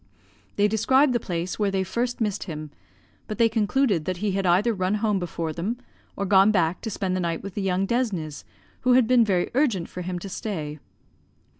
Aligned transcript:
They 0.55 0.67
described 0.67 1.13
the 1.13 1.19
place 1.19 1.59
where 1.59 1.69
they 1.69 1.83
first 1.83 2.19
missed 2.19 2.45
him; 2.45 2.71
but 3.27 3.37
they 3.37 3.47
concluded 3.47 4.05
that 4.05 4.17
he 4.17 4.31
had 4.31 4.47
either 4.47 4.73
run 4.73 4.95
home 4.95 5.19
before 5.19 5.53
them, 5.53 5.77
or 6.15 6.25
gone 6.25 6.49
back 6.49 6.81
to 6.81 6.89
spend 6.89 7.15
the 7.15 7.19
night 7.19 7.43
with 7.43 7.53
the 7.53 7.61
young 7.61 7.85
Desnes, 7.85 8.43
who 8.79 8.93
had 8.93 9.05
been 9.05 9.23
very 9.23 9.51
urgent 9.53 9.89
for 9.89 10.01
him 10.01 10.17
to 10.17 10.27
stay. 10.27 10.79